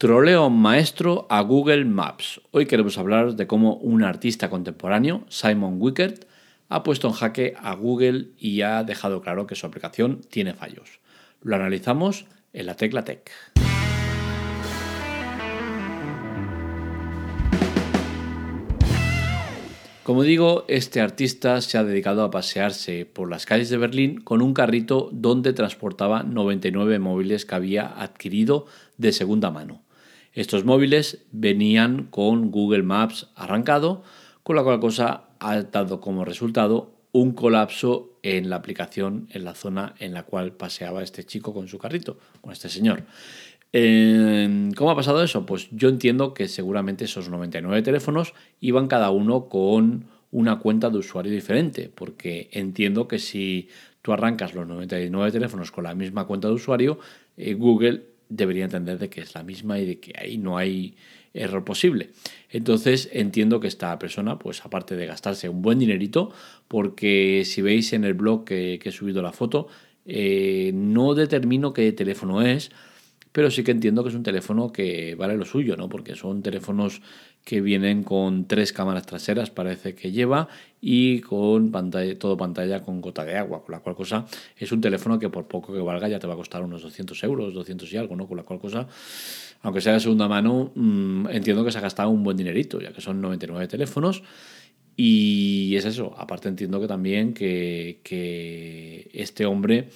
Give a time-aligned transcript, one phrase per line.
[0.00, 2.40] Troleo maestro a Google Maps.
[2.52, 6.24] Hoy queremos hablar de cómo un artista contemporáneo, Simon Wickert,
[6.70, 11.00] ha puesto en jaque a Google y ha dejado claro que su aplicación tiene fallos.
[11.42, 12.24] Lo analizamos
[12.54, 13.30] en la Tecla Tech.
[20.02, 24.40] Como digo, este artista se ha dedicado a pasearse por las calles de Berlín con
[24.40, 28.64] un carrito donde transportaba 99 móviles que había adquirido
[28.96, 29.82] de segunda mano.
[30.32, 34.02] Estos móviles venían con Google Maps arrancado,
[34.42, 39.54] con la cual cosa ha dado como resultado un colapso en la aplicación en la
[39.54, 43.04] zona en la cual paseaba este chico con su carrito, con este señor.
[43.72, 45.46] ¿Cómo ha pasado eso?
[45.46, 50.98] Pues yo entiendo que seguramente esos 99 teléfonos iban cada uno con una cuenta de
[50.98, 53.68] usuario diferente, porque entiendo que si
[54.02, 56.98] tú arrancas los 99 teléfonos con la misma cuenta de usuario,
[57.36, 60.94] eh, Google debería entender de que es la misma y de que ahí no hay
[61.34, 62.10] error posible.
[62.48, 66.32] Entonces entiendo que esta persona, pues aparte de gastarse un buen dinerito,
[66.68, 69.68] porque si veis en el blog que, he subido la foto,
[70.06, 72.70] eh, no determino qué teléfono es,
[73.32, 75.88] pero sí que entiendo que es un teléfono que vale lo suyo, ¿no?
[75.88, 77.00] Porque son teléfonos
[77.44, 80.48] que vienen con tres cámaras traseras, parece que lleva,
[80.80, 84.80] y con pantalla, todo pantalla con gota de agua, con la cual cosa es un
[84.80, 87.92] teléfono que por poco que valga ya te va a costar unos 200 euros, 200
[87.92, 88.26] y algo, ¿no?
[88.26, 88.86] Con la cual cosa,
[89.62, 92.92] aunque sea de segunda mano, mm, entiendo que se ha gastado un buen dinerito, ya
[92.92, 94.22] que son 99 teléfonos.
[94.96, 99.88] Y es eso, aparte entiendo que también que, este hombre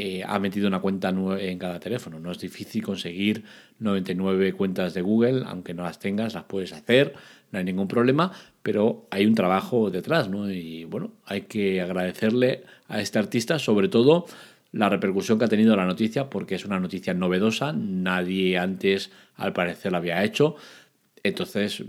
[0.00, 2.18] eh, ha metido una cuenta en cada teléfono.
[2.18, 3.44] No es difícil conseguir
[3.80, 7.12] 99 cuentas de Google, aunque no las tengas, las puedes hacer,
[7.52, 10.50] no hay ningún problema, pero hay un trabajo detrás, ¿no?
[10.50, 14.24] Y bueno, hay que agradecerle a este artista, sobre todo
[14.72, 19.52] la repercusión que ha tenido la noticia, porque es una noticia novedosa, nadie antes al
[19.52, 20.56] parecer la había hecho.
[21.22, 21.84] Entonces,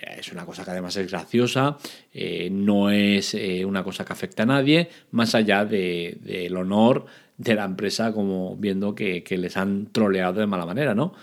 [0.00, 1.76] es una cosa que además es graciosa,
[2.12, 7.04] eh, no es eh, una cosa que afecta a nadie, más allá del de, honor
[7.40, 11.14] de la empresa como viendo que, les han troleado de mala manera, ¿no?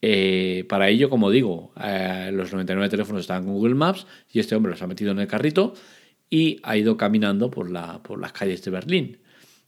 [0.00, 4.56] Eh, para ello, como digo, eh, los 99 teléfonos estaban con Google Maps y este
[4.56, 5.74] hombre los ha metido en el carrito
[6.30, 9.18] y ha ido caminando por, la, por las calles de Berlín.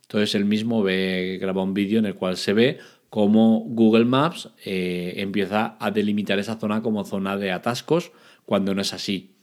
[0.00, 2.78] Entonces él mismo ve, graba un vídeo en el cual se ve
[3.10, 8.10] cómo Google Maps eh, empieza a delimitar esa zona como zona de atascos
[8.46, 9.34] cuando no es así.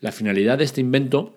[0.00, 1.36] La finalidad de este invento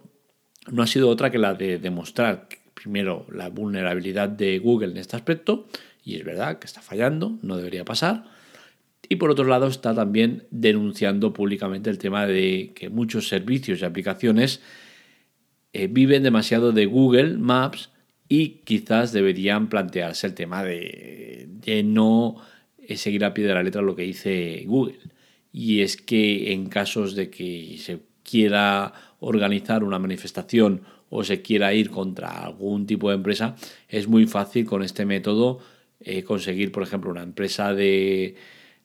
[0.72, 2.48] no ha sido otra que la de demostrar
[2.82, 5.68] primero la vulnerabilidad de Google en este aspecto,
[6.04, 8.24] y es verdad que está fallando, no debería pasar.
[9.08, 13.86] Y por otro lado está también denunciando públicamente el tema de que muchos servicios y
[13.86, 14.62] aplicaciones
[15.74, 17.90] eh, viven demasiado de Google Maps
[18.28, 22.36] y quizás deberían plantearse el tema de, de no
[22.78, 25.00] eh, seguir a pie de la letra lo que dice Google.
[25.52, 31.74] Y es que en casos de que se quiera organizar una manifestación o se quiera
[31.74, 33.56] ir contra algún tipo de empresa,
[33.88, 35.60] es muy fácil con este método
[36.02, 38.36] eh, conseguir, por ejemplo, una empresa de,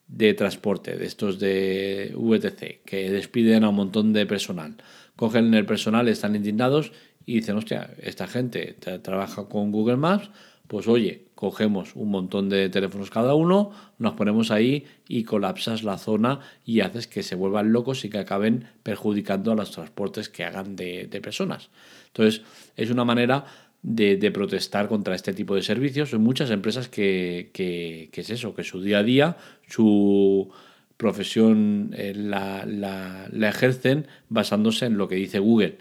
[0.09, 4.77] de transporte, de estos de VTC, que despiden a un montón de personal.
[5.17, 6.93] Cogen el personal, están indignados
[7.25, 10.31] y dicen, hostia, esta gente trabaja con Google Maps,
[10.67, 15.99] pues oye, cogemos un montón de teléfonos cada uno, nos ponemos ahí y colapsas la
[15.99, 20.43] zona y haces que se vuelvan locos y que acaben perjudicando a los transportes que
[20.43, 21.69] hagan de, personas.
[22.07, 22.41] Entonces,
[22.77, 23.45] es una manera
[23.83, 26.15] de, protestar contra este tipo de servicios.
[26.15, 29.37] Hay muchas empresas que, es eso, que su día a día,
[29.69, 30.51] su
[30.97, 35.77] profesión eh, la, ejercen basándose en lo que dice Google.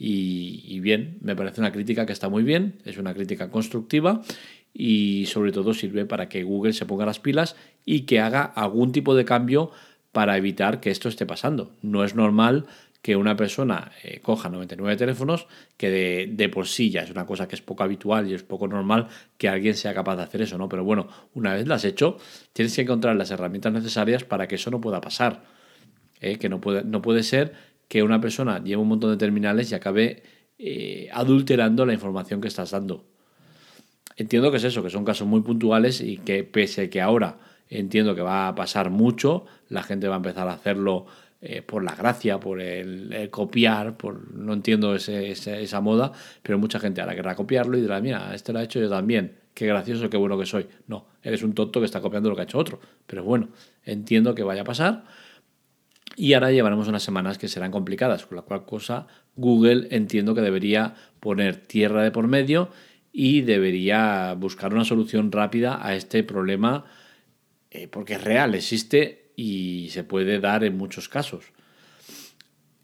[0.00, 4.22] Y, bien, me parece una crítica que está muy bien, es una crítica constructiva
[4.80, 8.92] y sobre todo sirve para que Google se ponga las pilas y que haga algún
[8.92, 9.72] tipo de cambio
[10.12, 11.72] para evitar que esto esté pasando.
[11.82, 12.66] No es normal
[13.02, 17.26] que una persona eh, coja 99 teléfonos, que de, de, por sí ya es una
[17.26, 20.42] cosa que es poco habitual y es poco normal que alguien sea capaz de hacer
[20.42, 20.68] eso, ¿no?
[20.68, 22.16] Pero bueno, una vez lo has hecho,
[22.52, 25.42] tienes que encontrar las herramientas necesarias para que eso no pueda pasar.
[26.20, 26.38] ¿eh?
[26.38, 27.52] Que no puede, no puede ser
[27.88, 30.22] que una persona lleve un montón de terminales y acabe
[30.58, 33.17] eh, adulterando la información que estás dando.
[34.18, 37.38] Entiendo que es eso, que son casos muy puntuales y que pese a que ahora
[37.70, 41.06] entiendo que va a pasar mucho, la gente va a empezar a hacerlo
[41.40, 46.10] eh, por la gracia, por el, copiar, por no entiendo esa moda,
[46.42, 49.36] pero mucha gente ahora querrá copiarlo y dirá, mira, este lo ha hecho yo también,
[49.54, 50.66] qué gracioso, qué bueno que soy.
[50.88, 52.80] No, eres un tonto que está copiando lo que ha hecho otro.
[53.06, 53.50] Pero bueno,
[53.84, 55.04] entiendo que vaya a pasar.
[56.16, 59.06] Y ahora llevaremos unas semanas que serán complicadas, con la cual cosa
[59.36, 62.70] Google entiendo que debería poner tierra de por medio
[63.20, 66.84] y debería buscar una solución rápida a este problema
[67.68, 71.46] eh, porque es real, existe y se puede dar en muchos casos.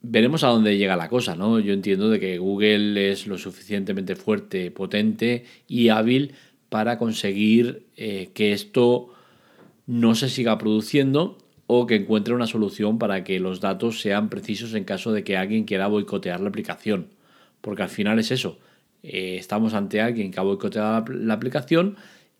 [0.02, 1.60] Veremos a dónde llega la cosa, ¿no?
[1.60, 6.34] Yo entiendo de que Google es lo suficientemente fuerte, potente y hábil
[6.68, 9.14] para conseguir eh, que esto
[9.86, 11.38] no se siga produciendo
[11.68, 15.36] o que encuentre una solución para que los datos sean precisos en caso de que
[15.36, 17.10] alguien quiera boicotear la aplicación.
[17.60, 18.58] Porque al final es eso.
[19.06, 21.96] Eh, estamos ante alguien que ha boicoteado la, aplicación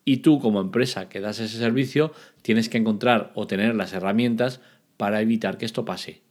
[0.07, 4.63] y tú como empresa que das ese servicio tienes que encontrar o tener las herramientas
[4.97, 6.23] para evitar que esto pase.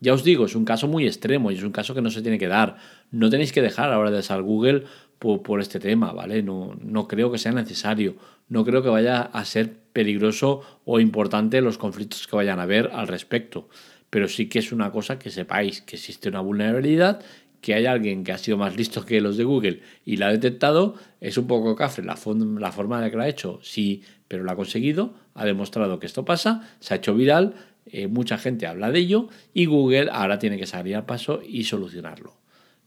[0.00, 2.20] Ya os digo, es un caso muy extremo y es un caso que no se
[2.20, 2.76] tiene que dar.
[3.10, 4.84] No tenéis que dejar ahora de usar Google
[5.18, 6.42] por, este tema, ¿vale?
[6.42, 8.16] No, no creo que sea necesario.
[8.50, 12.90] No creo que vaya a ser peligroso o importante los conflictos que vayan a haber
[12.92, 13.70] al respecto.
[14.10, 17.22] Pero sí que es una cosa que sepáis que existe una vulnerabilidad,
[17.60, 20.32] que hay alguien que ha sido más listo que los de Google y la ha
[20.32, 22.16] detectado, es un poco cafre la,
[22.58, 26.06] la forma de que lo ha hecho, sí, pero lo ha conseguido, ha demostrado que
[26.06, 27.54] esto pasa, se ha hecho viral,
[27.86, 31.64] eh, mucha gente habla de ello y Google ahora tiene que salir al paso y
[31.64, 32.36] solucionarlo.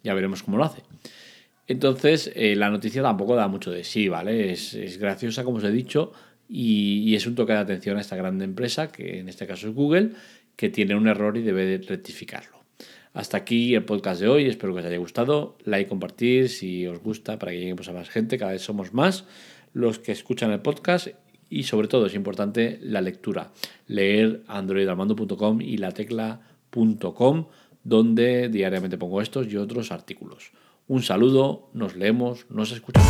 [0.03, 0.83] Ya veremos cómo lo hace.
[1.67, 4.51] Entonces, eh, la noticia tampoco da mucho de sí, ¿vale?
[4.51, 6.11] Es, graciosa, como os he dicho,
[6.47, 9.75] y, es un toque de atención a esta gran empresa, que en este caso es
[9.75, 10.11] Google,
[10.55, 12.58] que tiene un error y debe rectificarlo.
[13.19, 15.57] Hasta aquí el podcast de hoy, espero que os haya gustado.
[15.65, 19.25] Like, compartir si os gusta para que lleguemos a más gente, cada vez somos más
[19.73, 21.09] los que escuchan el podcast
[21.49, 23.51] y sobre todo es importante la lectura.
[23.87, 27.47] Leer androidalmando.com y la tecla.com
[27.83, 30.53] donde diariamente pongo estos y otros artículos.
[30.87, 33.05] Un saludo, nos leemos, nos escuchamos.